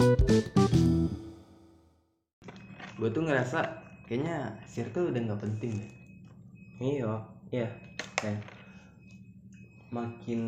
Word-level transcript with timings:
gue 0.00 0.08
tuh 3.12 3.20
ngerasa 3.20 3.60
kayaknya 4.08 4.56
circle 4.64 5.12
udah 5.12 5.20
nggak 5.28 5.42
penting 5.44 5.76
deh. 5.76 5.92
Iya. 6.80 7.20
Iya 7.52 7.68
kayak 8.16 8.40
makin 9.92 10.40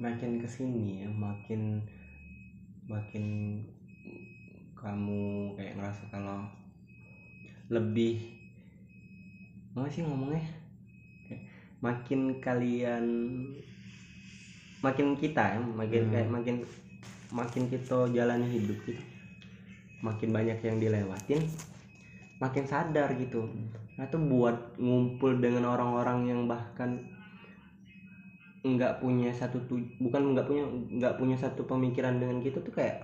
makin 0.00 0.40
ke 0.40 0.48
sini 0.48 1.04
ya 1.04 1.10
makin 1.12 1.84
makin 2.88 3.24
kamu 4.80 5.52
kayak 5.60 5.76
ngerasa 5.76 6.08
kalau 6.08 6.48
lebih 7.68 8.16
apa 9.76 9.92
sih 9.92 10.08
ngomongnya? 10.08 10.40
Kayak 11.28 11.42
makin 11.84 12.20
kalian 12.40 13.04
makin 14.80 15.20
kita 15.20 15.56
ya 15.56 15.60
makin 15.60 16.08
Hmm. 16.08 16.12
kayak 16.16 16.28
makin 16.32 16.56
makin 17.32 17.66
kita 17.72 18.12
jalani 18.12 18.46
hidup 18.46 18.76
gitu 18.84 19.02
makin 20.04 20.30
banyak 20.34 20.58
yang 20.60 20.76
dilewatin 20.82 21.46
makin 22.42 22.66
sadar 22.66 23.14
gitu. 23.14 23.46
Nah 23.94 24.02
tuh 24.10 24.18
buat 24.18 24.74
ngumpul 24.74 25.38
dengan 25.38 25.62
orang-orang 25.70 26.26
yang 26.26 26.40
bahkan 26.50 26.98
nggak 28.66 28.98
punya 28.98 29.30
satu 29.30 29.62
tu 29.70 29.78
bukan 30.02 30.34
nggak 30.34 30.46
punya 30.50 30.66
nggak 30.98 31.14
punya 31.22 31.38
satu 31.38 31.62
pemikiran 31.66 32.18
dengan 32.18 32.42
kita 32.42 32.58
tuh 32.62 32.74
kayak 32.74 33.02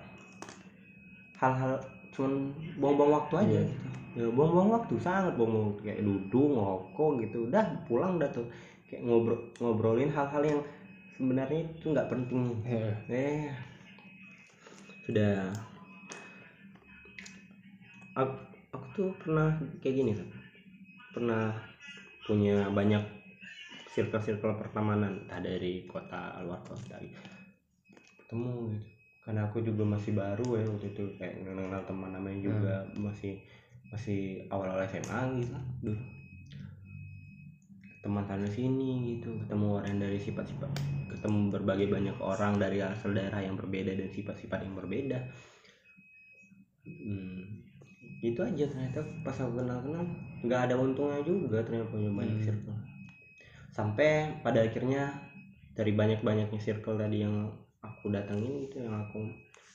hal-hal 1.38 1.78
cuman 2.14 2.50
buang-buang 2.83 3.14
waktu 3.14 3.34
aja 3.38 3.47
Iya. 3.47 3.62
gitu. 3.62 3.74
Ya 4.19 4.27
buang-buang 4.34 4.70
waktu 4.74 4.95
sangat 4.98 5.38
buang-buang 5.38 5.66
waktu 5.70 5.83
kayak 5.86 6.02
duduk 6.02 6.47
ngerokok 6.58 7.10
gitu. 7.22 7.38
Udah 7.47 7.64
pulang 7.86 8.19
udah 8.19 8.30
tuh. 8.34 8.47
Kayak 8.91 9.06
ngobrol 9.06 9.38
ngobrolin 9.62 10.10
hal-hal 10.10 10.42
yang 10.42 10.60
sebenarnya 11.14 11.62
itu 11.62 11.86
nggak 11.95 12.10
penting. 12.10 12.42
Eh 13.06 13.55
sudah. 15.08 15.48
Aku, 18.12 18.34
aku 18.77 18.86
tuh 18.92 19.10
pernah 19.16 19.56
kayak 19.80 19.96
gini 20.05 20.12
pernah 21.16 21.56
punya 22.28 22.69
banyak 22.69 23.00
circle-circle 23.88 24.60
pertemanan 24.60 25.24
entah 25.24 25.41
dari 25.41 25.88
kota 25.88 26.36
luar 26.44 26.60
kota 26.60 27.00
gitu. 27.00 27.30
Ketemu 28.20 28.77
gitu. 28.77 28.88
Karena 29.24 29.48
aku 29.48 29.64
juga 29.64 29.84
masih 29.96 30.12
baru 30.12 30.60
ya 30.60 30.64
waktu 30.68 30.92
itu 30.92 31.05
kayak 31.16 31.40
kenal 31.40 31.83
teman 31.88 32.12
namanya 32.12 32.38
juga 32.44 32.74
masih 33.00 33.40
masih 33.88 34.44
awal-awal 34.52 34.84
SMA 34.84 35.20
gitu. 35.40 35.56
dulu 35.80 36.17
teman 38.09 38.25
sana 38.25 38.48
sini 38.48 39.05
gitu 39.12 39.37
ketemu 39.45 39.77
orang 39.77 40.01
dari 40.01 40.17
sifat-sifat 40.17 40.70
ketemu 41.12 41.53
berbagai 41.53 41.92
banyak 41.92 42.17
orang 42.25 42.56
dari 42.56 42.81
asal 42.81 43.12
daerah 43.12 43.45
yang 43.45 43.53
berbeda 43.53 43.92
dan 43.92 44.09
sifat-sifat 44.09 44.64
yang 44.64 44.73
berbeda 44.73 45.19
hmm, 46.89 47.41
itu 48.25 48.41
aja 48.41 48.64
ternyata 48.64 49.05
pas 49.20 49.36
aku 49.36 49.61
kenal 49.61 49.79
kenal 49.84 50.05
nggak 50.41 50.61
ada 50.70 50.75
untungnya 50.75 51.20
juga 51.20 51.61
ternyata 51.61 51.92
punya 51.92 52.11
banyak 52.11 52.36
Hmm. 52.41 52.47
circle 52.48 52.79
sampai 53.69 54.41
pada 54.41 54.64
akhirnya 54.64 55.12
dari 55.77 55.92
banyak 55.95 56.25
banyaknya 56.25 56.59
circle 56.59 56.98
tadi 56.98 57.23
yang 57.23 57.47
aku 57.79 58.11
datangin 58.11 58.67
gitu 58.67 58.83
yang 58.83 58.97
aku 58.97 59.23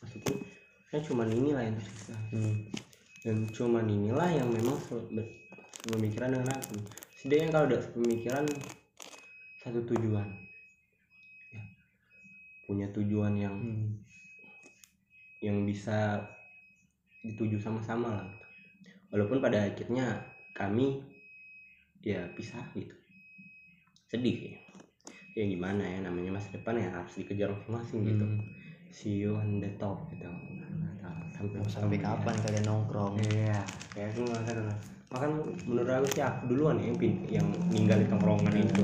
masukin 0.02 0.42
saya 0.90 1.00
cuman 1.06 1.30
inilah 1.30 1.64
yang 1.64 1.76
tersisa 1.78 2.18
Hmm. 2.34 2.68
dan 3.24 3.48
cuman 3.48 3.86
inilah 3.88 4.28
yang 4.28 4.50
memang 4.50 4.76
se- 4.82 5.08
be- 5.14 5.48
pemikiran 5.88 6.36
dengan 6.36 6.52
aku 6.52 6.76
setidaknya 7.24 7.56
kalau 7.56 7.66
udah 7.72 7.82
pemikiran 7.96 8.46
satu 9.56 9.80
tujuan 9.88 10.28
Ya. 11.50 11.64
punya 12.68 12.92
tujuan 12.92 13.32
yang 13.34 13.56
Hmm. 13.56 13.96
yang 15.40 15.64
bisa 15.64 16.20
dituju 17.24 17.56
sama-sama 17.56 18.12
lah 18.12 18.28
gitu. 18.28 18.48
walaupun 19.08 19.40
pada 19.40 19.64
akhirnya 19.64 20.20
kami 20.52 21.00
ya 22.04 22.28
pisah 22.36 22.68
gitu 22.76 22.92
sedih 24.12 24.36
sih 24.36 24.54
ya 25.34 25.48
gimana 25.48 25.80
ya 25.80 26.04
namanya 26.04 26.36
masa 26.36 26.52
depan 26.52 26.76
ya 26.76 26.92
harus 26.92 27.16
dikejar 27.16 27.48
masing-masing 27.48 28.04
gitu 28.04 28.26
Hmm. 28.28 28.44
see 28.92 29.24
you 29.24 29.32
on 29.32 29.64
the 29.64 29.72
top 29.80 30.12
gitu 30.12 30.28
tahu, 30.28 31.18
sampai 31.32 31.56
sampai 31.72 31.98
ketemu 31.98 32.04
ya. 32.04 32.08
kapan 32.20 32.36
kalian 32.44 32.66
nongkrong 32.68 33.14
Iya, 33.16 33.60
kayak 33.96 34.08
aku 34.12 34.20
nggak 34.28 34.44
sadar. 34.44 34.68
Makan 35.14 35.30
menurut 35.70 35.94
aku 35.94 36.08
sih 36.10 36.26
aku 36.26 36.50
duluan 36.50 36.82
ya 36.82 36.90
yang, 36.90 36.98
pin- 36.98 37.24
yang 37.30 37.48
ninggalin 37.70 38.10
tongkrongan 38.10 38.56
itu. 38.58 38.84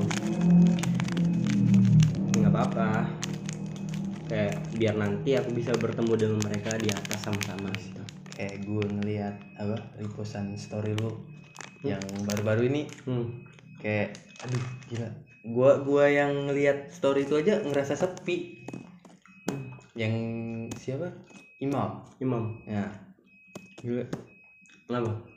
Nggak 2.38 2.52
apa-apa. 2.54 2.88
Kayak 4.30 4.54
biar 4.78 4.94
nanti 4.94 5.34
aku 5.34 5.50
bisa 5.58 5.74
bertemu 5.74 6.12
dengan 6.14 6.40
mereka 6.46 6.78
di 6.78 6.88
atas 6.94 7.18
sama-sama 7.26 7.68
gitu. 7.74 7.98
kayak 8.40 8.64
gue 8.64 8.84
ngelihat 8.88 9.34
apa 9.60 9.76
repostan 10.00 10.56
story 10.56 10.96
lu 10.96 11.12
yang 11.84 12.00
baru-baru 12.24 12.72
ini 12.72 12.88
Hmm. 13.04 13.44
kayak 13.76 14.16
aduh 14.40 14.64
gila 14.88 15.08
gua 15.44 15.70
gua 15.84 16.04
yang 16.08 16.48
ngelihat 16.48 16.88
story 16.88 17.28
itu 17.28 17.36
aja 17.36 17.60
ngerasa 17.60 18.00
sepi 18.00 18.64
yang 19.92 20.14
siapa 20.72 21.12
imam 21.60 22.00
Imam, 22.16 22.64
ya 22.64 22.88
gila 23.84 24.08
kenapa? 24.88 25.29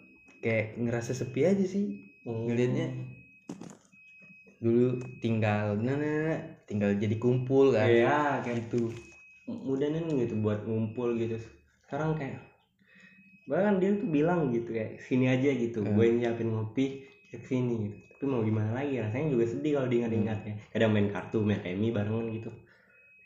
Kayak 0.43 0.75
ngerasa 0.77 1.15
sepi 1.15 1.47
aja 1.47 1.63
sih 1.63 2.11
Oh. 2.23 2.47
ngelihatnya 2.47 2.87
dulu 4.63 4.95
tinggal 5.19 5.75
nah, 5.75 5.91
nah, 5.99 6.07
nah, 6.31 6.39
tinggal 6.63 6.95
jadi 6.95 7.19
kumpul 7.19 7.75
kan 7.75 7.83
Iya, 7.83 8.39
kayak 8.47 8.71
gitu 8.71 8.87
mudahnya 9.47 9.99
gitu 10.07 10.39
buat 10.39 10.63
ngumpul 10.63 11.19
gitu. 11.19 11.35
Sekarang 11.83 12.15
kayak 12.15 12.39
bahkan 13.43 13.75
dia 13.75 13.91
tuh 13.99 14.07
bilang 14.07 14.55
gitu 14.55 14.71
kayak 14.71 15.03
sini 15.03 15.27
aja 15.27 15.51
gitu. 15.51 15.83
Hmm. 15.83 15.99
Gue 15.99 16.15
nyiapin 16.15 16.47
ngopi 16.47 17.03
ke 17.27 17.43
sini 17.43 17.91
gitu. 17.91 17.97
Tapi 18.15 18.23
mau 18.23 18.39
gimana 18.39 18.71
lagi 18.71 19.03
rasanya 19.03 19.35
juga 19.35 19.45
sedih 19.51 19.71
kalau 19.75 19.87
diingat-ingat 19.91 20.39
ya. 20.47 20.53
Kadang 20.71 20.95
main 20.95 21.11
kartu, 21.11 21.43
main 21.43 21.59
remi 21.59 21.91
barengan 21.91 22.31
gitu. 22.31 22.49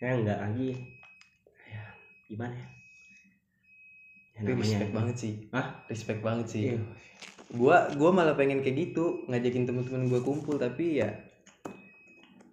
Kayak 0.02 0.26
enggak 0.26 0.40
lagi. 0.42 0.70
Ya, 1.70 1.84
gimana 2.26 2.54
ya? 2.58 2.68
Ya, 4.38 4.54
respect 4.54 4.94
banget 4.94 5.16
sih 5.18 5.34
Hah? 5.50 5.68
respect 5.86 6.22
banget 6.22 6.46
sih 6.48 6.62
Iya. 6.70 6.78
gua 7.50 7.90
gua 7.96 8.10
malah 8.12 8.34
pengen 8.34 8.62
kayak 8.62 8.78
gitu 8.90 9.26
ngajakin 9.26 9.66
teman-teman 9.66 10.06
gua 10.06 10.22
kumpul 10.22 10.56
tapi 10.56 11.02
ya 11.02 11.10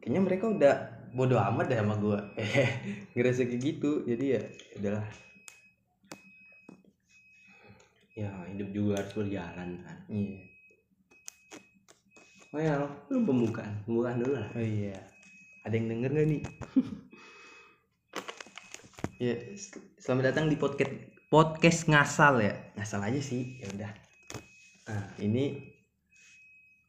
kayaknya 0.01 0.21
mereka 0.21 0.49
udah 0.49 0.75
bodoh 1.13 1.37
amat 1.39 1.69
deh 1.69 1.77
sama 1.77 1.95
gua 1.97 2.19
ngerasa 3.13 3.45
kayak 3.45 3.61
gitu 3.63 4.03
jadi 4.05 4.25
ya 4.39 4.43
udahlah 4.79 5.07
Ya, 8.15 8.31
hidup 8.47 8.71
juga 8.71 9.03
harus 9.03 9.11
berjalan 9.11 9.83
kan. 9.83 9.99
iya 10.07 10.39
Oh 12.55 12.63
ya, 12.63 12.79
lu 13.11 13.27
pembukaan. 13.27 13.83
Pembukaan 13.83 14.23
dulu 14.23 14.39
lah. 14.39 14.47
oh 14.55 14.63
iya 14.63 14.95
ada 15.61 15.75
yang 15.75 15.91
denger 15.91 16.11
gak 16.15 16.27
nih 16.31 16.43
ya 19.27 19.35
sel- 19.57 19.83
selamat 19.99 20.31
datang 20.31 20.47
di 20.47 20.55
podcast 20.55 20.95
podcast 21.29 21.87
ngasal 21.87 22.41
ya 22.41 22.55
ngasal 22.75 23.01
aja 23.01 23.21
sih 23.21 23.59
ya 23.61 23.69
udah 23.71 23.93
Ah, 24.85 25.09
ini 25.17 25.57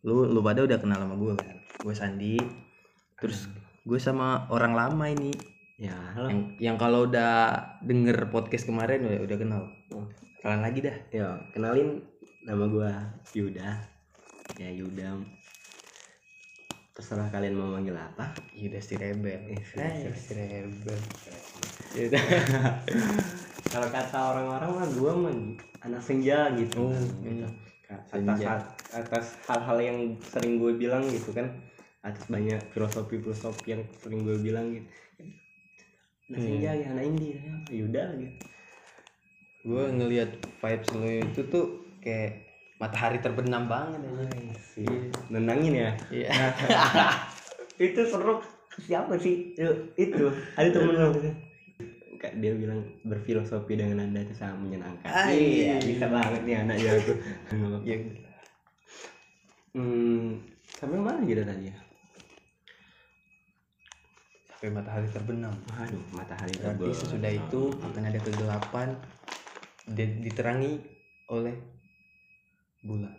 lu 0.03 0.27
lu 0.27 0.43
pada 0.43 0.61
udah 0.61 0.75
kenal 0.75 0.99
sama 0.99 1.15
gue 1.15 1.33
kan 1.39 1.55
gue 1.79 1.95
Sandi 1.95 2.35
terus 3.15 3.47
gue 3.81 3.95
sama 3.95 4.51
orang 4.51 4.75
lama 4.75 5.07
ini 5.07 5.31
ya, 5.75 5.95
halo. 6.11 6.27
yang 6.27 6.41
yang 6.59 6.75
kalau 6.75 7.07
udah 7.07 7.55
denger 7.81 8.27
podcast 8.27 8.67
kemarin 8.67 9.03
udah 9.03 9.19
udah 9.23 9.37
kenal 9.37 9.61
Oh. 9.91 10.03
kenalan 10.43 10.61
lagi 10.61 10.79
dah 10.83 10.97
Ya, 11.09 11.39
kenalin 11.51 12.03
nama 12.43 12.67
gua 12.67 12.91
Yuda. 13.31 13.79
Ya 14.55 14.69
Yuda. 14.69 15.17
Terserah 16.91 17.27
kalian 17.27 17.57
mau 17.57 17.71
manggil 17.71 17.95
apa. 17.95 18.29
Yuda 18.53 18.77
si 18.77 18.93
rebel 18.95 19.41
si 19.63 19.73
rebel. 20.31 20.99
si 21.89 22.01
rebel 22.11 22.21
Kalau 23.75 23.89
kata 23.91 24.17
orang-orang 24.31 24.69
mah 24.71 24.87
gua 24.95 25.11
mah 25.19 25.35
anak 25.83 25.99
senja 25.99 26.47
gitu. 26.55 26.87
Oh, 26.87 26.95
gitu. 26.95 27.43
iya. 27.43 27.47
Atas, 27.85 28.07
Senja. 28.09 28.55
atas 28.95 29.25
hal-hal 29.45 29.77
yang 29.77 29.97
sering 30.23 30.57
gue 30.57 30.73
bilang 30.73 31.03
gitu 31.05 31.35
kan. 31.35 31.51
Atas 32.01 32.25
banyak 32.25 32.57
filosofi-filosofi 32.71 33.75
yang 33.75 33.83
sering 33.99 34.23
gue 34.23 34.39
bilang 34.39 34.71
gitu. 34.73 34.87
Anak 36.25 36.39
Hmm. 36.39 36.47
senja 36.47 36.71
ya, 36.73 36.87
anak 36.89 37.05
indie 37.05 37.37
ya, 37.37 37.53
Yuda 37.69 38.03
gitu. 38.17 38.35
gue 39.65 39.83
ngelihat 39.97 40.29
vibes 40.61 40.89
lu 40.93 41.09
itu 41.25 41.41
tuh 41.49 41.65
kayak 41.97 42.45
matahari 42.77 43.17
terbenam 43.17 43.65
banget 43.65 43.97
aja 43.97 44.29
Sih. 44.61 44.85
Nenangin 45.29 45.73
ya. 45.73 45.91
iya 46.13 46.29
itu 47.85 48.01
seru 48.05 48.41
siapa 48.77 49.17
sih 49.17 49.53
itu, 49.53 49.89
itu 49.97 50.25
ada 50.53 50.69
temen 50.69 50.93
lo 50.93 51.09
gitu. 52.15 52.21
Kayak 52.23 52.35
dia 52.39 52.53
bilang 52.55 52.79
berfilosofi 53.03 53.75
dengan 53.75 54.07
anda 54.07 54.23
itu 54.23 54.31
sangat 54.31 54.57
menyenangkan 54.63 55.11
Ah, 55.11 55.29
iya 55.29 55.75
iya. 55.75 55.75
bisa 55.83 56.07
banget 56.07 56.41
nih 56.47 56.55
anak 56.63 56.77
jago 56.79 57.13
ya 57.89 57.97
hmm 59.75 60.39
sampai 60.79 60.99
mana 60.99 61.19
kita 61.27 61.43
tadi 61.43 61.67
ya 61.67 61.75
sampai 64.55 64.71
matahari 64.71 65.07
terbenam 65.11 65.51
Aduh, 65.75 65.99
matahari 66.15 66.55
berarti 66.55 66.87
terbenam. 66.87 66.99
sesudah 67.03 67.31
itu 67.35 67.61
akan 67.83 68.03
ada 68.07 68.19
kegelapan 68.23 68.87
di- 69.85 70.19
diterangi 70.23 70.73
oleh 71.29 71.55
bulan 72.81 73.11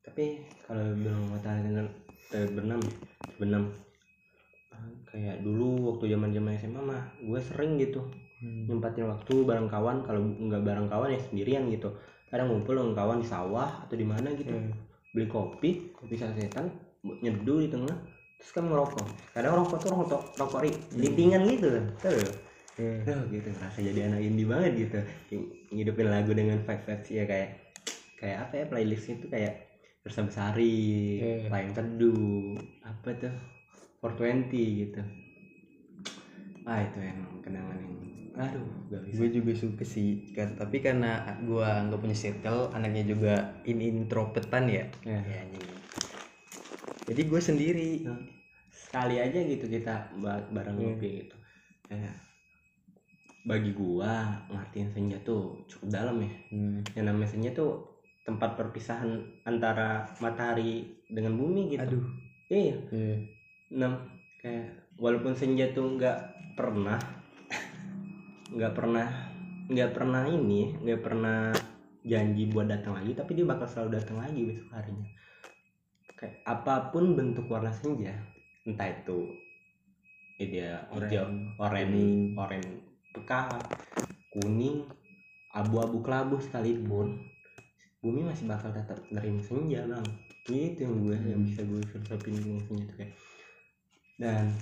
Tapi 0.00 0.42
kalau 0.64 0.96
bilang 0.96 1.28
matahari 1.30 1.70
ter- 1.70 1.96
terbenam, 2.32 2.80
terbenam 3.30 3.62
kayak 5.10 5.42
dulu 5.42 5.94
waktu 5.94 6.10
zaman 6.10 6.30
zaman 6.30 6.52
SMA 6.56 6.80
mah 6.80 7.02
gue 7.18 7.40
sering 7.42 7.76
gitu 7.76 8.00
nyempatin 8.40 9.04
waktu 9.04 9.44
bareng 9.44 9.68
kawan 9.68 10.00
kalau 10.02 10.22
nggak 10.22 10.62
bareng 10.64 10.88
kawan 10.88 11.12
ya 11.12 11.20
sendirian 11.20 11.68
gitu 11.68 11.92
kadang 12.26 12.48
ngumpul 12.48 12.72
dengan 12.72 12.94
kawan 12.96 13.18
di 13.20 13.28
sawah 13.28 13.84
atau 13.84 13.94
di 13.94 14.06
mana 14.06 14.32
gitu 14.32 14.48
Hmm. 14.50 14.72
beli 15.10 15.26
kopi 15.26 15.92
kopi 15.92 16.14
sasetan 16.14 16.70
nyeduh 17.02 17.58
di 17.60 17.68
tengah 17.68 17.96
terus 18.38 18.50
kan 18.54 18.64
ngerokok 18.64 19.04
kadang 19.34 19.58
rokok 19.58 19.78
tuh 19.82 19.90
rokok 19.92 20.22
rokok 20.38 20.60
ri 20.62 20.70
lintingan 20.94 21.44
gitu 21.50 21.68
ya? 21.68 21.82
Hmm. 22.80 23.02
Tuh, 23.04 23.20
gitu 23.28 23.48
ngerasa 23.50 23.78
jadi 23.84 24.00
anak 24.08 24.20
indie 24.24 24.48
banget 24.48 24.72
gitu 24.78 24.98
Ng- 25.36 25.50
ngidupin 25.76 26.08
lagu 26.08 26.32
dengan 26.32 26.56
five 26.64 26.80
vibes 26.80 27.08
ya 27.12 27.28
kayak 27.28 27.48
kayak 28.16 28.36
apa 28.48 28.52
ya 28.56 28.64
playlist 28.70 29.10
itu 29.10 29.26
kayak 29.28 29.68
Versa 30.00 30.24
Besari, 30.24 31.20
Hmm. 31.20 31.52
Layang 31.52 31.72
Teduh, 31.76 32.56
apa 32.80 33.12
tuh 33.20 33.34
420 34.00 34.80
gitu. 34.86 35.00
Ah 36.64 36.80
itu 36.84 36.98
emang 37.00 37.40
kenangan 37.44 37.76
yang 37.76 37.96
aduh 38.40 38.64
gak 38.88 39.02
bisa. 39.04 39.16
Gue 39.20 39.28
juga 39.28 39.52
suka 39.52 39.84
sih 39.84 40.24
kan 40.32 40.56
tapi 40.56 40.80
karena 40.80 41.36
gue 41.44 41.66
nggak 41.66 42.00
punya 42.00 42.16
circle 42.16 42.72
anaknya 42.72 43.04
juga 43.12 43.34
in 43.68 43.84
intropetan 43.84 44.64
ya. 44.70 44.84
Ya. 45.04 45.20
ya 45.20 45.36
anjing. 45.44 45.66
jadi 47.10 47.22
gue 47.26 47.40
sendiri. 47.42 47.90
Nah, 48.06 48.22
sekali 48.70 49.18
aja 49.18 49.38
gitu 49.44 49.66
kita 49.66 50.14
ba- 50.22 50.46
bareng 50.48 50.78
Hmm. 50.78 50.84
ngopi 50.96 51.26
gitu. 51.26 51.36
Kayak 51.90 52.16
bagi 53.40 53.72
gua 53.72 54.36
ngertiin 54.52 54.92
senja 54.92 55.16
tuh 55.24 55.64
cukup 55.66 55.88
dalam 55.90 56.20
ya. 56.20 56.32
Hmm. 56.52 56.80
yang 56.92 57.08
namanya 57.08 57.28
senja 57.34 57.50
tuh 57.56 57.88
tempat 58.22 58.52
perpisahan 58.54 59.16
antara 59.48 60.06
matahari 60.20 60.86
dengan 61.08 61.34
bumi 61.34 61.72
gitu. 61.74 61.82
Aduh. 61.82 62.04
Iya. 62.46 62.76
Iya. 62.94 63.16
Nah 63.70 64.02
kayak 64.42 64.90
walaupun 64.98 65.32
senja 65.38 65.70
tuh 65.70 65.94
nggak 65.94 66.18
pernah 66.58 66.98
nggak 68.50 68.74
pernah 68.74 69.06
nggak 69.70 69.90
pernah 69.94 70.26
ini 70.26 70.74
nggak 70.82 71.00
pernah 71.06 71.54
janji 72.02 72.48
buat 72.50 72.66
datang 72.66 72.98
lagi 72.98 73.14
tapi 73.14 73.38
dia 73.38 73.46
bakal 73.46 73.68
selalu 73.68 74.00
datang 74.00 74.18
lagi 74.18 74.40
besok 74.42 74.68
harinya. 74.74 75.08
Kayak 76.18 76.36
apa 76.44 76.74
pun 76.92 77.14
bentuk 77.14 77.46
warna 77.46 77.72
senja 77.72 78.12
entah 78.66 78.90
itu 78.90 79.24
ya 80.36 80.46
dia 80.48 80.70
hijau 80.92 81.28
oranye 81.60 82.32
oranye 82.36 82.80
pekat 83.12 83.60
kuning 84.32 84.84
abu-abu 85.52 86.00
kelabu 86.04 86.40
sekalipun 86.40 87.24
bumi 88.00 88.24
masih 88.24 88.48
bakal 88.48 88.72
tetap 88.72 88.98
nerima 89.12 89.40
senja 89.44 89.86
bang. 89.86 90.06
Itu 90.50 90.82
yang 90.82 91.06
gue 91.06 91.16
yang 91.20 91.42
bisa 91.46 91.62
gue 91.62 91.78
filosofin 91.86 92.34
dengan 92.34 92.60
senja 92.66 92.84
tuh 92.90 92.96
kayak 92.98 93.12
dan 94.20 94.52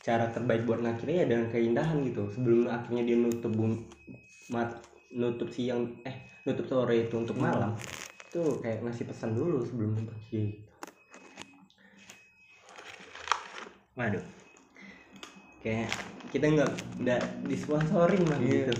cara 0.00 0.32
terbaik 0.32 0.64
buat 0.64 0.80
ngakhirnya 0.80 1.16
ya 1.22 1.26
dengan 1.28 1.46
keindahan 1.52 2.00
gitu 2.08 2.32
sebelum 2.32 2.66
akhirnya 2.72 3.04
dia 3.04 3.16
nutup 3.20 3.52
bumi 3.52 3.76
mat, 4.48 4.72
nutup 5.12 5.52
siang 5.52 6.00
eh 6.08 6.16
nutup 6.48 6.64
sore 6.66 7.06
itu 7.06 7.14
untuk 7.20 7.36
malam 7.36 7.76
tuh 8.32 8.58
kayak 8.64 8.80
ngasih 8.82 9.04
pesan 9.04 9.36
dulu 9.36 9.60
sebelum 9.68 10.08
pergi 10.08 10.64
waduh 13.94 14.24
kayak 15.60 15.92
kita 16.32 16.48
nggak 16.48 16.70
nggak 17.04 17.22
disponsorin 17.46 18.24
lah 18.26 18.40
Iya. 18.40 18.72
gitu 18.72 18.74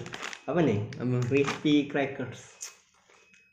apa 0.49 0.61
nih 0.64 0.81
Apa? 0.99 1.17
crispy 1.29 1.87
crackers 1.87 2.56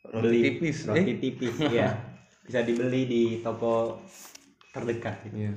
Roti 0.09 0.23
Beli 0.25 0.39
tipis, 0.41 0.77
roti 0.89 1.13
eh? 1.13 1.17
tipis 1.21 1.55
ya 1.69 1.93
bisa 2.41 2.65
dibeli 2.65 3.05
di 3.05 3.23
toko 3.45 4.01
terdekat 4.73 5.21
gitu. 5.29 5.37
Iya. 5.45 5.53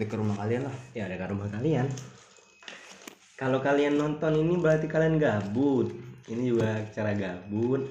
Dekat 0.00 0.16
rumah 0.16 0.32
kalian 0.34 0.64
lah. 0.64 0.76
ya 0.90 1.04
ke 1.06 1.26
rumah 1.28 1.48
kalian 1.50 1.86
kalau 3.36 3.60
kalian 3.60 3.96
nonton 3.96 4.32
ini 4.34 4.56
berarti 4.56 4.84
kalian 4.84 5.16
gabut 5.16 5.92
ini 6.26 6.48
juga 6.48 6.80
cara 6.90 7.12
gabut 7.12 7.84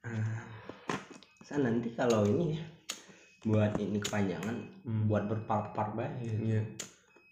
Ah, 0.00 0.38
saya 1.40 1.64
nanti 1.64 1.90
kalau 1.90 2.22
ini 2.24 2.54
ya 2.54 2.64
buat 3.42 3.72
ini 3.76 3.98
kepanjangan 3.98 4.56
Hmm. 4.82 5.04
buat 5.06 5.26
berpart-part 5.26 5.94
banget 5.94 6.36
Iya. 6.38 6.62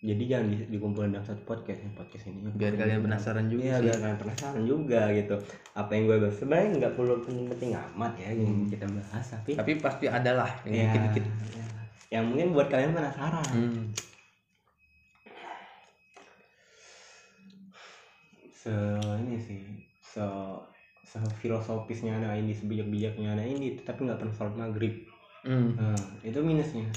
jadi 0.04 0.22
jangan 0.26 0.46
di, 0.48 0.56
dikumpulin 0.68 1.10
dalam 1.10 1.22
satu 1.22 1.44
podcast 1.44 1.80
nih 1.80 1.92
podcast 1.92 2.24
ini 2.26 2.50
Biar 2.50 2.74
kalian 2.74 3.00
penasaran 3.00 3.46
juga 3.46 3.62
sih. 3.72 3.84
biar 3.84 3.96
kalian 3.96 4.18
penasaran 4.18 4.62
juga 4.64 5.00
gitu 5.10 5.36
apa 5.72 5.90
yang 5.90 6.02
gue 6.04 6.16
bahas 6.18 6.34
sebenarnya 6.34 6.68
nggak 6.76 6.94
perlu 6.94 7.14
penting-penting 7.20 7.70
amat 7.92 8.12
ya 8.16 8.30
yang 8.32 8.50
Hmm. 8.56 8.68
kita 8.68 8.86
bahas 8.86 9.24
tapi 9.28 9.50
Tapi 9.54 9.72
pasti 9.78 10.04
ada 10.06 10.30
lah 10.34 10.50
yang 10.64 10.74
ya, 10.74 10.82
dikit-dikit. 10.88 11.24
ya. 11.52 11.64
Yang 12.14 12.30
mungkin 12.30 12.54
buat 12.54 12.70
kalian 12.70 12.94
penasaran 12.94 13.42
Hmm. 13.50 13.90
se 18.54 18.72
ini 19.20 19.36
sih 19.36 19.60
se 20.00 20.24
se 21.04 21.20
filosofisnya 21.36 22.16
ada 22.16 22.32
ini 22.32 22.54
sebijak-bijaknya 22.54 23.34
ada 23.34 23.44
ini 23.44 23.76
tapi 23.78 24.06
nggak 24.06 24.16
pernah 24.16 24.32
sholat 24.32 24.54
maghrib 24.54 24.94
Hmm. 25.44 25.76
nah, 25.76 25.92
itu 26.24 26.40
minusnya 26.40 26.88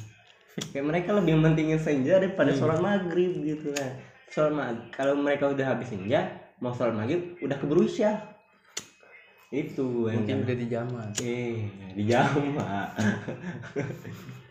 kayak 0.72 0.88
mereka 0.88 1.12
lebih 1.12 1.36
mentingin 1.36 1.76
senja 1.76 2.16
daripada 2.16 2.48
Hmm. 2.48 2.60
sholat 2.62 2.80
maghrib 2.80 3.44
gitu 3.44 3.74
kan 3.74 3.98
sholat 4.30 4.54
maghrib 4.54 4.88
kalau 4.94 5.14
mereka 5.18 5.52
udah 5.52 5.66
habis 5.68 5.92
senja 5.92 6.32
mau 6.64 6.72
sholat 6.72 6.96
maghrib 6.96 7.36
udah 7.42 7.58
keburu 7.58 7.84
isya 7.84 8.22
itu 9.48 10.08
Mungkin 10.08 10.44
udah 10.44 10.56
di 10.56 10.68
zaman. 10.68 11.08
eh 11.20 11.68
di 11.92 12.04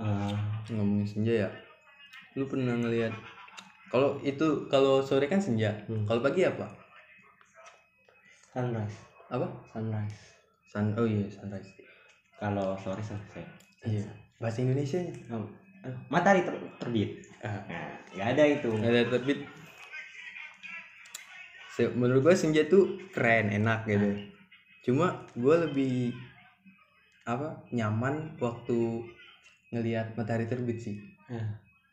Ah, 0.00 0.32
Ngomongin 0.72 1.04
senja 1.04 1.32
ya. 1.44 1.48
Lu 2.34 2.48
pernah 2.48 2.72
ngelihat 2.72 3.12
kalau 3.92 4.16
itu 4.24 4.64
kalau 4.72 5.04
sore 5.04 5.28
kan 5.28 5.36
senja. 5.42 5.76
Hmm. 5.86 6.08
Kalau 6.08 6.24
pagi 6.24 6.46
apa? 6.46 6.66
sunrise 8.50 8.98
Apa? 9.30 9.46
sunrise 9.70 10.18
Sun 10.66 10.90
Oh 10.98 11.06
iya, 11.06 11.22
sunrise. 11.30 11.70
kalau 12.34 12.74
sore 12.74 12.98
sunset 12.98 13.46
Iya. 13.86 14.02
Bahasa 14.42 14.64
Indonesia 14.66 14.98
nya. 14.98 15.14
Oh, 15.30 15.46
aduh, 15.86 16.00
matahari 16.10 16.42
ter- 16.42 16.66
terbit 16.82 17.10
nah, 17.40 17.62
nggak 18.12 18.28
ada 18.36 18.44
itu 18.50 18.70
ada 18.74 19.02
terbit 19.06 19.40
menurut 21.96 22.20
gue 22.28 22.34
senja 22.36 22.66
tuh 22.68 23.00
keren 23.14 23.48
enak 23.48 23.88
gitu 23.88 24.10
cuma 24.90 25.24
gue 25.32 25.56
lebih 25.64 26.12
apa 27.24 27.64
nyaman 27.72 28.36
waktu 28.36 29.00
ngelihat 29.70 30.14
matahari 30.14 30.46
terbit 30.46 30.78
sih 30.82 30.98
Ya. 31.30 31.46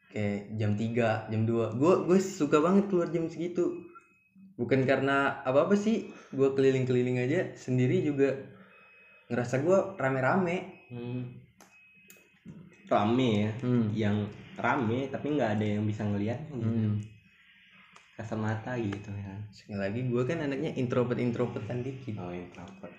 kayak 0.09 0.57
jam 0.57 0.73
3, 0.73 1.29
jam 1.29 1.41
2 1.45 1.77
gue 1.77 1.93
gue 2.09 2.17
suka 2.17 2.57
banget 2.57 2.89
keluar 2.89 3.13
jam 3.13 3.29
segitu 3.29 3.85
bukan 4.57 4.81
karena 4.89 5.45
apa 5.45 5.69
apa 5.69 5.77
sih 5.77 6.09
gue 6.33 6.49
keliling-keliling 6.57 7.21
aja 7.21 7.53
sendiri 7.53 8.01
juga 8.01 8.33
ngerasa 9.29 9.61
gue 9.61 9.77
rame-rame 9.95 10.57
Hmm. 10.87 11.35
rame 12.87 13.29
ya 13.43 13.51
hmm. 13.59 13.85
yang 13.91 14.17
rame 14.55 15.11
tapi 15.11 15.35
nggak 15.35 15.59
ada 15.59 15.65
yang 15.75 15.83
bisa 15.83 16.07
ngelihat 16.07 16.39
gitu. 16.47 16.63
Hmm. 16.63 16.95
kasat 18.15 18.39
mata 18.39 18.73
gitu 18.79 19.11
ya 19.11 19.35
sekali 19.51 19.77
lagi 19.77 19.99
gue 20.07 20.23
kan 20.23 20.39
anaknya 20.41 20.71
introvert 20.73 21.19
introvertan 21.19 21.83
dikit 21.83 22.15
oh 22.17 22.31
introvert 22.31 22.89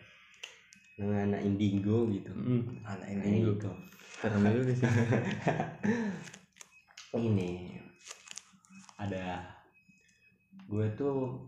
dengan 0.99 1.31
anak 1.31 1.47
indigo 1.47 2.11
gitu. 2.11 2.35
Hmm. 2.35 2.83
anak 2.83 3.07
gue 3.07 3.31
indigo. 3.31 3.71
Serem 4.19 4.43
juga 4.51 4.75
sih. 4.75 4.91
Ini. 7.23 7.79
Ada 8.99 9.47
gue 10.67 10.87
tuh 10.99 11.39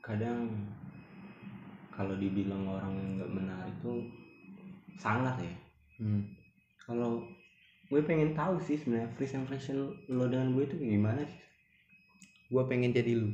kadang 0.00 0.48
kalau 1.92 2.16
dibilang 2.16 2.64
orang 2.64 3.20
nggak 3.20 3.30
menarik 3.36 3.76
tuh 3.84 4.00
sangat 4.96 5.36
ya. 5.44 5.54
Hmm. 5.96 6.28
kalau 6.76 7.24
gue 7.88 8.00
pengen 8.04 8.36
tahu 8.36 8.60
sih 8.60 8.76
sebenarnya 8.76 9.08
first 9.16 9.32
impression 9.32 9.96
lo 10.12 10.24
dengan 10.28 10.56
gue 10.56 10.64
itu 10.64 10.76
gimana 10.80 11.20
sih? 11.20 11.40
Gue 12.48 12.64
pengen 12.64 12.96
jadi 12.96 13.12
lu. 13.12 13.28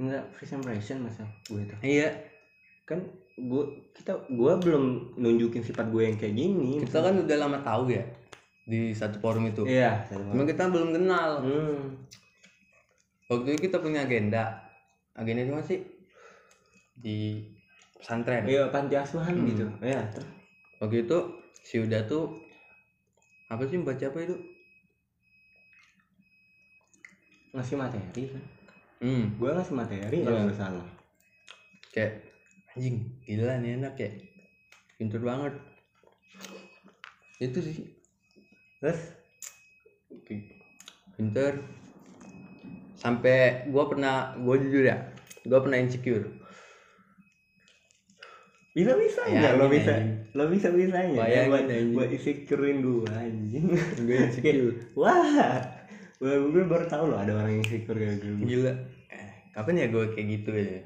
Enggak 0.00 0.32
first 0.32 0.56
impression 0.56 1.04
masa 1.04 1.28
gue 1.44 1.60
tuh. 1.68 1.76
Iya 1.84 2.37
kan 2.88 3.04
gue 3.36 3.64
kita 3.92 4.16
gue 4.26 4.52
belum 4.58 4.84
nunjukin 5.14 5.60
sifat 5.60 5.92
gue 5.92 6.02
yang 6.02 6.16
kayak 6.16 6.34
gini. 6.34 6.80
Kita 6.80 7.04
kan 7.04 7.20
udah 7.20 7.36
lama 7.36 7.60
tahu 7.60 7.92
ya 7.92 8.02
di 8.64 8.90
satu 8.90 9.20
forum 9.20 9.44
itu. 9.44 9.62
Iya. 9.62 10.08
Cuma 10.08 10.42
kita 10.42 10.68
belum 10.68 10.90
kenal. 10.92 11.44
Hmm. 11.44 11.80
waktu 13.28 13.52
itu 13.52 13.68
kita 13.68 13.78
punya 13.78 14.02
agenda. 14.02 14.56
Agenda 15.12 15.44
itu 15.44 15.52
masih 15.52 15.78
di 16.96 17.44
pesantren. 17.94 18.48
Iya 18.48 18.72
panti 18.72 18.96
asuhan 18.96 19.36
Hmm. 19.36 19.46
gitu. 19.46 19.64
Ya 19.84 20.00
terus 20.08 20.24
waktu 20.80 21.04
itu 21.04 21.18
si 21.60 21.76
Uda 21.76 22.08
tuh 22.08 22.32
apa 23.46 23.68
sih 23.68 23.76
baca 23.78 24.00
apa 24.02 24.18
itu? 24.18 24.36
Ngasih 27.52 27.76
materi 27.76 28.22
kan? 28.28 28.44
Hmm. 28.98 29.24
Gue 29.36 29.50
ngasih 29.52 29.74
materi 29.76 30.16
Iya. 30.20 30.24
kalau 30.24 30.38
nggak 30.44 30.58
salah. 30.58 30.86
Kayak 31.92 32.12
anjing 32.78 33.18
gila 33.26 33.58
nih 33.58 33.74
anak 33.74 33.98
kayak 33.98 34.22
pinter 34.94 35.18
banget. 35.18 35.58
Itu 37.42 37.58
sih. 37.58 37.90
Terus? 38.78 39.18
Pinter. 41.18 41.58
Sampai 42.94 43.66
gua 43.74 43.90
pernah 43.90 44.38
gua 44.38 44.54
jujur 44.62 44.86
ya 44.86 45.10
gua 45.42 45.58
pernah 45.66 45.82
insecure. 45.82 46.38
Bisa 48.78 48.94
bisa 48.94 49.26
Bayangin, 49.26 49.58
lo 49.58 49.66
bisa 49.66 49.90
anjing. 49.90 50.18
lo 50.38 50.44
bisa 50.46 50.68
bisanya. 50.70 51.18
Bayangin, 51.18 51.50
buat 51.50 51.66
anjing. 51.66 51.88
buat 51.98 52.10
insecurein 52.14 52.78
gue 52.78 53.10
anjing. 53.10 53.64
Gue 54.06 54.16
insecure. 54.30 54.70
wah. 54.94 55.58
Gue 56.22 56.34
gue 56.54 56.62
baru 56.62 56.86
tahu 56.86 57.10
loh 57.10 57.18
ada 57.18 57.34
orang 57.34 57.58
yang 57.58 57.62
insecure 57.66 57.98
kayak 57.98 58.22
gue 58.22 58.38
gila. 58.46 58.72
Eh, 59.10 59.50
kapan 59.50 59.82
ya 59.82 59.86
gue 59.90 60.04
kayak 60.14 60.26
gitu 60.30 60.50
ya 60.54 60.78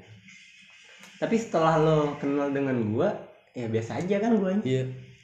tapi 1.23 1.35
setelah 1.39 1.79
lo 1.79 2.19
kenal 2.19 2.51
dengan 2.51 2.75
gue 2.83 3.09
ya 3.55 3.71
biasa 3.71 4.03
aja 4.03 4.19
kan 4.19 4.35
gue 4.35 4.53
iya. 4.67 4.83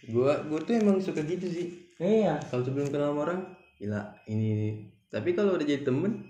Gua 0.09 0.41
gua 0.49 0.57
tuh 0.65 0.73
emang 0.73 0.97
suka 0.97 1.21
gitu 1.21 1.45
sih. 1.45 1.69
Iya. 2.01 2.41
Kalau 2.49 2.65
sebelum 2.65 2.89
kenal 2.89 3.13
sama 3.13 3.29
orang 3.29 3.39
gila 3.77 4.09
ini, 4.25 4.45
ini. 4.57 4.69
tapi 5.13 5.37
kalau 5.37 5.53
udah 5.53 5.61
jadi 5.61 5.85
temen 5.85 6.25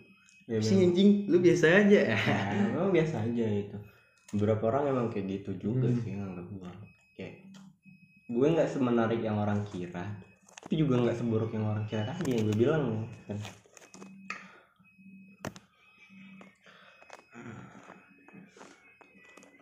ya, 0.52 0.60
sih 0.60 0.84
anjing? 0.84 1.32
Lu 1.32 1.40
biasa 1.40 1.88
aja. 1.88 2.12
Nah, 2.12 2.76
emang 2.76 2.92
biasa 2.92 3.24
aja 3.24 3.46
itu 3.48 3.78
beberapa 4.36 4.70
orang 4.70 4.84
emang 4.94 5.08
kayak 5.10 5.42
gitu 5.42 5.52
juga 5.58 5.90
Hmm. 5.90 6.00
sih 6.06 6.12
nganggap 6.14 6.48
gue 6.54 6.72
kayak 7.18 7.34
gue 8.30 8.48
nggak 8.54 8.70
semenarik 8.70 9.22
yang 9.26 9.42
orang 9.42 9.66
kira 9.66 10.06
tapi 10.60 10.74
juga 10.78 11.02
nggak 11.02 11.18
seburuk 11.18 11.50
yang 11.50 11.66
orang 11.66 11.86
kira 11.90 12.06
tadi 12.06 12.38
yang 12.38 12.46
gue 12.46 12.58
bilang 12.58 13.10
kan 13.26 13.38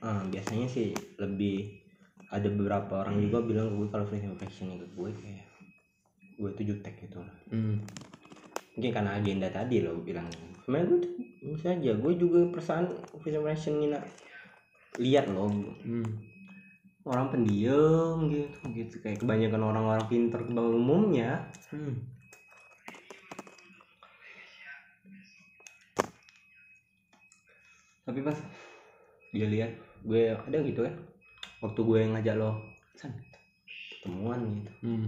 Ah, 0.07 0.23
biasanya 0.31 0.71
sih 0.71 0.95
lebih 1.19 1.83
ada 2.31 2.47
beberapa 2.47 3.03
orang 3.03 3.19
juga 3.19 3.43
bilang 3.43 3.75
gue 3.75 3.91
kalau 3.91 4.07
first 4.07 4.23
impression 4.23 4.79
ke 4.79 4.87
gue 4.95 5.09
kayak 5.19 5.43
gue 6.39 6.49
tuh 6.55 6.63
jutek 6.63 6.95
gitu. 7.03 7.19
Lah 7.19 7.35
hmm. 7.51 7.75
mungkin 8.79 8.91
karena 8.95 9.19
agenda 9.19 9.51
tadi 9.51 9.83
lo 9.83 9.99
bilang. 9.99 10.31
Sebenarnya 10.63 10.87
gue 10.87 10.99
tuh 11.03 11.13
bisa 11.43 11.75
aja 11.75 11.91
gue 11.91 12.13
juga 12.15 12.39
perasaan 12.47 12.87
first 13.19 13.35
impression 13.35 13.83
Nina 13.83 13.99
lihat 14.95 15.27
lo 15.27 15.51
Hmm. 15.83 16.23
orang 17.03 17.27
pendiam 17.27 18.31
gitu 18.31 18.63
gitu. 18.71 19.03
Kayak 19.03 19.27
kebanyakan 19.27 19.59
orang-orang 19.59 20.07
pinter 20.07 20.39
pada 20.39 20.63
umumnya. 20.63 21.51
Hmm. 21.67 22.15
tapi 28.07 28.23
pas 28.23 28.39
dia 29.35 29.47
lihat 29.51 29.86
gue 30.05 30.35
ada 30.35 30.57
gitu 30.61 30.85
kan 30.85 30.95
waktu 31.61 31.79
gue 31.81 31.99
ngajak 32.13 32.35
lo 32.37 32.51
san 32.93 33.13
ketemuan 33.97 34.39
gitu. 34.61 34.71
Hmm. 34.85 35.07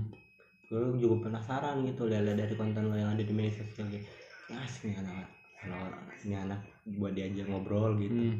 gue 0.70 1.02
juga 1.02 1.30
penasaran 1.30 1.82
gitu 1.86 2.06
lihat 2.06 2.38
dari 2.38 2.54
konten 2.54 2.90
lo 2.90 2.96
yang 2.98 3.18
ada 3.18 3.24
di 3.26 3.34
media 3.34 3.58
sosial 3.58 3.90
gitu. 3.90 4.06
Asik 4.54 4.90
nih 4.90 5.02
anak 5.02 5.30
kalau 5.60 5.90
ini 6.26 6.36
anak 6.38 6.62
buat 6.98 7.14
diajak 7.14 7.46
ngobrol 7.50 7.98
gitu. 8.02 8.14
Hmm. 8.18 8.38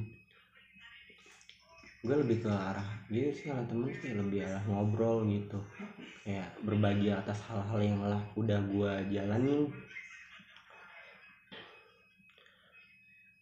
gue 2.00 2.16
lebih 2.16 2.48
ke 2.48 2.48
arah 2.48 2.88
gitu 3.12 3.28
sih 3.36 3.46
kalau 3.52 3.68
temen 3.68 3.92
sih 3.92 4.16
lebih 4.16 4.46
arah 4.48 4.64
ngobrol 4.70 5.28
gitu. 5.28 5.60
Kayak 6.24 6.50
berbagi 6.64 7.12
atas 7.12 7.44
hal-hal 7.50 7.80
yang 7.82 8.00
lah 8.00 8.22
udah 8.40 8.60
gue 8.72 8.94
jalanin. 9.12 9.68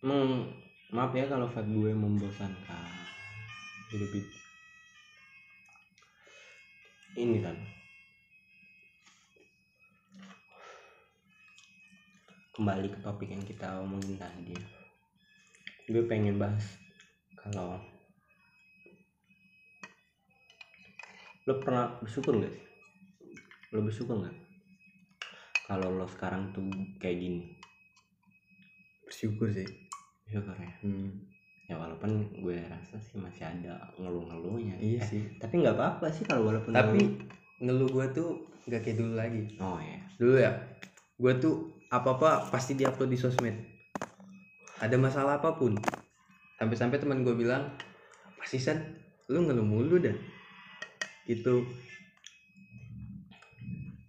Emang 0.02 0.48
maaf 0.88 1.12
ya 1.12 1.28
kalau 1.28 1.52
vibe 1.52 1.72
gue 1.76 1.92
membosankan. 2.00 2.92
Jadi 3.92 4.06
bit 4.08 4.28
ini 7.18 7.42
kan 7.42 7.58
kembali 12.56 12.88
ke 12.94 13.00
topik 13.02 13.30
yang 13.34 13.42
kita 13.42 13.82
omongin 13.82 14.16
tadi 14.22 14.54
gue 15.90 16.04
pengen 16.06 16.38
bahas 16.38 16.78
kalau 17.36 17.80
lo 21.48 21.54
pernah 21.64 21.96
bersyukur 22.04 22.38
nggak 22.38 22.54
sih? 22.54 22.66
Lo 23.72 23.80
bersyukur 23.84 24.20
nggak? 24.20 24.36
Kalau 25.64 25.96
lo 25.96 26.08
sekarang 26.12 26.52
tuh 26.52 26.68
kayak 27.00 27.24
gini. 27.24 27.56
Bersyukur 29.08 29.48
sih 29.56 29.87
bersyukur 30.28 30.60
ya. 30.60 30.72
Hmm. 30.84 31.10
ya 31.68 31.76
walaupun 31.76 32.12
gue 32.44 32.60
rasa 32.68 32.96
sih 33.00 33.20
masih 33.20 33.44
ada 33.44 33.76
ngeluh-ngeluhnya 33.96 34.76
iya 34.80 35.00
Eh, 35.00 35.08
sih. 35.08 35.24
Tapi 35.40 35.64
nggak 35.64 35.76
apa-apa 35.76 36.08
sih 36.12 36.24
kalau 36.24 36.48
walaupun 36.52 36.72
tapi 36.72 37.16
ngeluh. 37.60 37.88
gua 37.92 38.08
tuh 38.12 38.44
nggak 38.68 38.84
kayak 38.84 38.98
dulu 39.00 39.14
lagi. 39.16 39.42
Ngeluh. 39.56 39.64
oh 39.64 39.80
ya 39.80 40.00
dulu 40.16 40.36
ya 40.36 40.52
gua 41.16 41.32
tuh 41.36 41.56
apa 41.88 42.20
apa 42.20 42.30
pasti 42.52 42.76
diupload 42.76 43.08
di 43.08 43.20
sosmed. 43.20 43.56
Ada 44.80 44.96
masalah 44.96 45.40
apa 45.40 45.56
pun. 45.56 45.80
Sampai-sampai 46.60 47.00
teman 47.00 47.24
gue 47.24 47.34
bilang 47.34 47.72
pasti 48.38 48.60
san? 48.60 48.78
Lu 49.32 49.44
ngeluh 49.44 49.64
mulu 49.64 49.96
dah. 49.98 50.14
Itu 51.26 51.64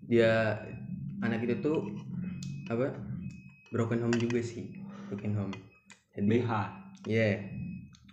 dia 0.04 0.58
anak 1.20 1.44
itu 1.44 1.58
tuh 1.60 1.78
apa 2.68 2.92
broken 3.68 4.00
home 4.02 4.16
juga 4.16 4.40
sih 4.40 4.64
broken 5.08 5.36
home 5.36 5.54
BH 6.24 6.50
yeah 7.06 7.38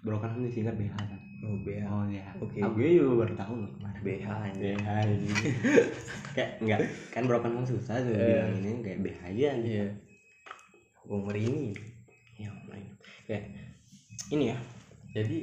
broken 0.05 0.29
home 0.29 0.45
disingkat 0.45 0.77
BH 0.77 0.93
kan? 0.93 1.19
Oh 1.45 1.57
BH 1.65 1.85
oh 1.89 2.05
ya 2.09 2.25
Oke. 2.41 2.57
Ah, 2.61 2.69
gue 2.73 2.87
juga 2.97 3.25
baru 3.25 3.33
tahu 3.37 3.53
loh 3.57 3.69
kemarin. 3.77 4.01
BH 4.05 4.27
aja 4.29 4.59
BH 4.61 4.87
ini 5.09 5.29
kayak 6.37 6.49
enggak 6.61 6.79
kan 7.09 7.23
broken 7.25 7.51
home 7.57 7.67
susah 7.67 8.01
tuh 8.05 8.13
Eh. 8.13 8.21
bilang 8.21 8.53
ini 8.61 8.71
kayak 8.85 8.99
BH 9.01 9.19
aja 9.33 9.49
gitu. 9.57 9.69
iya. 9.69 9.85
Gue 11.05 11.37
ini. 11.37 11.69
Ya 12.37 12.49
main. 12.69 12.85
Kayak 13.29 13.43
ini 14.33 14.53
ya. 14.53 14.57
Jadi 15.13 15.37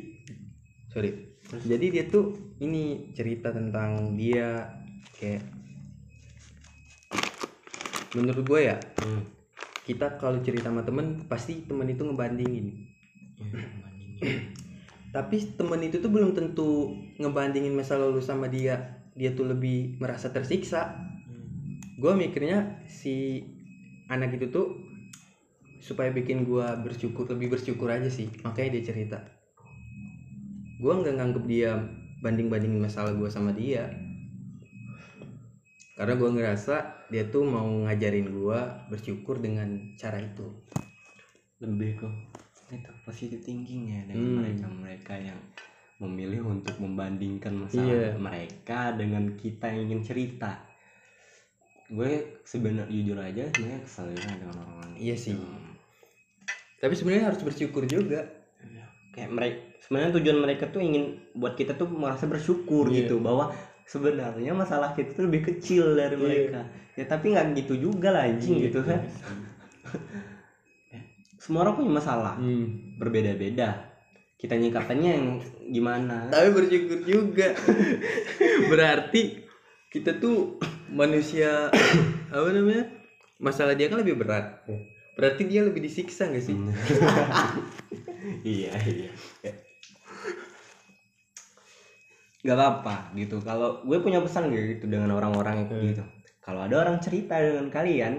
sorry. 0.91 1.11
Jadi 1.53 1.87
dia 1.91 2.05
tuh 2.07 2.35
ini 2.63 3.11
cerita 3.15 3.51
tentang 3.51 4.15
dia 4.15 4.71
kayak 5.19 5.43
menurut 8.13 8.45
gue 8.45 8.61
ya 8.69 8.77
hmm. 9.01 9.42
Kita 9.83 10.19
kalau 10.19 10.39
cerita 10.43 10.71
sama 10.71 10.87
temen 10.87 11.27
pasti 11.27 11.67
temen 11.67 11.87
itu 11.91 12.07
ngebandingin. 12.07 12.67
Ya, 13.39 13.47
bandingin. 13.83 14.27
tapi 15.17 15.37
temen 15.59 15.81
itu 15.83 15.99
tuh 15.99 16.11
belum 16.11 16.33
tentu 16.33 16.95
ngebandingin 17.19 17.75
masa 17.75 17.99
lalu 17.99 18.23
sama 18.23 18.47
dia. 18.47 19.03
Dia 19.19 19.35
tuh 19.35 19.51
lebih 19.51 19.99
merasa 19.99 20.31
tersiksa. 20.31 20.97
Hmm. 21.27 21.79
gue 21.99 22.13
mikirnya 22.19 22.83
si 22.91 23.47
anak 24.11 24.35
itu 24.39 24.51
tuh 24.51 24.67
supaya 25.83 26.11
bikin 26.15 26.47
gue 26.47 26.67
bersyukur 26.83 27.27
lebih 27.35 27.59
bersyukur 27.59 27.91
aja 27.91 28.09
sih. 28.09 28.31
Makanya 28.47 28.79
dia 28.79 28.83
cerita. 28.95 29.19
Gue 30.79 30.95
nggak 30.95 31.15
nganggep 31.19 31.45
dia 31.51 31.79
banding 32.23 32.47
bandingin 32.47 32.79
masalah 32.79 33.11
gue 33.19 33.27
sama 33.27 33.51
dia 33.51 33.91
karena 36.03 36.19
gue 36.19 36.31
ngerasa 36.35 36.75
dia 37.09 37.23
tuh 37.25 37.47
mau 37.47 37.63
ngajarin 37.87 38.27
gue 38.27 38.61
bersyukur 38.91 39.39
dengan 39.39 39.71
cara 39.95 40.19
itu 40.19 40.51
lebih 41.63 41.95
ke 41.97 42.09
itu 42.73 42.91
positive 43.03 43.39
thinking 43.39 43.87
ya 43.87 44.01
dengan 44.05 44.19
Hmm. 44.27 44.37
mereka 44.43 44.67
mereka 44.67 45.15
yang 45.15 45.39
memilih 45.97 46.43
untuk 46.49 46.75
membandingkan 46.77 47.55
masalah 47.55 47.87
Iya. 47.87 48.19
mereka 48.19 48.91
dengan 48.93 49.39
kita 49.39 49.71
yang 49.71 49.87
ingin 49.87 50.03
cerita 50.03 50.59
gue 51.87 52.11
sebenarnya 52.43 52.91
jujur 52.91 53.15
aja 53.15 53.45
sebenarnya 53.47 53.81
kesel 53.85 54.11
juga 54.11 54.33
dengan 54.33 54.57
orang-orang 54.59 54.93
Iya 54.99 55.15
sih. 55.15 55.39
gitu. 55.39 55.47
tapi 56.81 56.99
sebenarnya 56.99 57.31
harus 57.31 57.41
bersyukur 57.41 57.87
juga 57.87 58.27
kayak 59.13 59.31
mereka 59.31 59.59
sebenarnya 59.79 60.11
tujuan 60.19 60.39
mereka 60.41 60.65
tuh 60.67 60.83
ingin 60.83 61.05
buat 61.33 61.55
kita 61.55 61.79
tuh 61.79 61.87
merasa 61.87 62.27
bersyukur 62.27 62.91
Iya. 62.91 63.07
gitu 63.07 63.23
bahwa 63.23 63.55
sebenarnya 63.93 64.57
masalah 64.57 64.97
kita 64.97 65.13
tuh 65.13 65.29
lebih 65.29 65.53
kecil 65.53 65.93
dari 65.93 66.17
Iya. 66.17 66.25
mereka. 66.25 66.61
Ya 66.97 67.05
tapi 67.05 67.37
nggak 67.37 67.53
gitu 67.61 67.75
juga 67.77 68.09
lah 68.09 68.25
anjing 68.25 68.65
gitu 68.65 68.81
kan. 68.81 69.05
semua 71.43 71.69
orang 71.69 71.77
punya 71.77 71.93
masalah. 71.93 72.41
Hmm. 72.41 72.97
berbeda-beda. 72.97 73.91
Kita 74.39 74.55
nyikapannya 74.55 75.11
yang 75.11 75.27
gimana? 75.71 76.31
Tapi 76.31 76.55
bersyukur 76.55 77.03
juga. 77.03 77.51
Berarti 78.73 79.43
kita 79.91 80.17
tuh 80.17 80.57
manusia 80.89 81.69
apa 82.35 82.49
namanya? 82.49 82.89
Masalah 83.43 83.75
dia 83.75 83.91
kan 83.91 84.01
lebih 84.01 84.17
berat. 84.17 84.63
Berarti 85.19 85.45
dia 85.45 85.67
lebih 85.67 85.83
disiksa 85.85 86.33
gak 86.33 86.41
sih? 86.41 86.57
Iya 88.47 88.71
iya 88.87 89.11
nggak 92.43 92.57
apa-apa 92.59 93.15
gitu 93.15 93.39
kalau 93.41 93.79
gue 93.87 93.99
punya 94.03 94.19
pesan 94.19 94.51
gitu 94.51 94.91
dengan 94.91 95.15
orang-orang 95.15 95.63
yang 95.63 95.69
Hmm. 95.71 95.87
gitu 95.95 96.05
kalau 96.43 96.67
ada 96.67 96.75
orang 96.83 96.97
cerita 96.99 97.39
dengan 97.39 97.71
kalian 97.71 98.13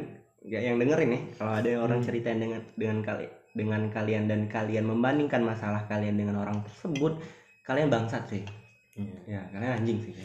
ya 0.47 0.59
yang 0.63 0.79
dengerin 0.79 1.09
nih 1.11 1.23
kalau 1.35 1.53
ada 1.59 1.71
orang 1.79 1.99
Hmm. 1.99 2.07
cerita 2.07 2.29
dengan 2.31 2.61
dengan 2.79 2.99
kali 3.03 3.25
dengan 3.53 3.81
kalian 3.91 4.23
dan 4.31 4.41
kalian 4.47 4.85
membandingkan 4.87 5.43
masalah 5.43 5.83
kalian 5.91 6.15
dengan 6.15 6.39
orang 6.39 6.63
tersebut 6.63 7.19
kalian 7.67 7.91
bangsat 7.91 8.23
sih 8.31 8.43
Iya. 8.93 9.17
ya 9.27 9.41
kalian 9.51 9.71
anjing 9.81 9.99
sih 10.05 10.13